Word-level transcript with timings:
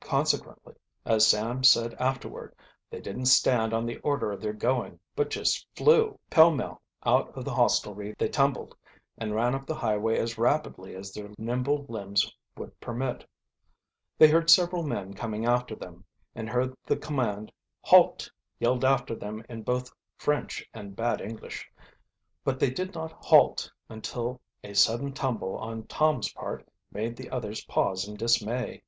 Consequently, 0.00 0.74
as 1.06 1.24
Sam 1.28 1.62
said 1.62 1.94
afterward, 2.00 2.52
"They 2.90 3.00
didn't 3.00 3.26
stand 3.26 3.72
on 3.72 3.86
the 3.86 3.98
order 3.98 4.32
of 4.32 4.40
their 4.40 4.52
going, 4.52 4.98
but 5.14 5.30
just 5.30 5.68
flew." 5.76 6.18
Pell 6.28 6.50
mell 6.50 6.82
out 7.06 7.28
of 7.36 7.44
the 7.44 7.54
hostelry 7.54 8.12
they 8.18 8.28
tumbled, 8.28 8.76
and 9.18 9.36
ran 9.36 9.54
up 9.54 9.66
the 9.66 9.76
highway 9.76 10.18
as 10.18 10.36
rapidly 10.36 10.96
as 10.96 11.12
their 11.12 11.30
nimble 11.38 11.86
limbs 11.88 12.28
would 12.56 12.80
permit. 12.80 13.24
They 14.18 14.26
heard 14.26 14.50
several 14.50 14.82
men 14.82 15.14
coming 15.14 15.46
after 15.46 15.76
them, 15.76 16.04
and 16.34 16.50
heard 16.50 16.74
the 16.84 16.96
command 16.96 17.52
"Halt!" 17.82 18.28
yelled 18.58 18.84
after 18.84 19.14
them 19.14 19.44
in 19.48 19.62
both 19.62 19.92
French 20.16 20.68
and 20.74 20.96
bad 20.96 21.20
English. 21.20 21.70
But 22.42 22.58
they 22.58 22.70
did 22.70 22.94
not 22.94 23.12
halt 23.12 23.70
until 23.88 24.40
a 24.64 24.74
sudden 24.74 25.12
tumble 25.12 25.56
on 25.56 25.84
Tom's 25.86 26.32
part 26.32 26.68
made 26.90 27.14
the 27.16 27.30
others 27.30 27.64
pause 27.66 28.08
in 28.08 28.16
dismay. 28.16 28.82